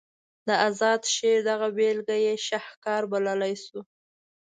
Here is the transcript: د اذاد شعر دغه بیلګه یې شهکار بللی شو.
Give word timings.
د 0.47 0.49
اذاد 0.69 1.01
شعر 1.15 1.39
دغه 1.49 1.67
بیلګه 1.77 2.17
یې 2.25 2.33
شهکار 2.47 3.01
بللی 3.11 3.53
شو. 3.63 3.79